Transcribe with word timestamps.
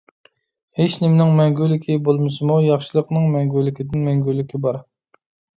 ھېچنىمىنىڭ 0.79 1.33
مەڭگۈلۈكى 1.39 1.97
بولمىسىمۇ 2.07 2.55
ياخشىلىقنىڭ 2.69 3.29
مەڭگۈلىكىدىن 3.37 4.09
مەڭگۈلۈكى 4.11 4.65
بار. 4.69 4.85